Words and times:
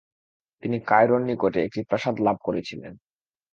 তিনি 0.63 0.77
কায়রোর 0.87 1.21
নিকটে 1.21 1.59
একটি 1.63 1.81
প্রাসাদ 1.83 2.15
লাভ 2.19 2.37
করেছিলেন। 2.43 2.93